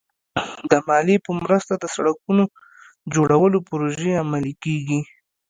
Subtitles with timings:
[0.69, 2.43] د مالیې په مرسته د سړکونو
[3.13, 5.01] جوړولو پروژې عملي کېږي.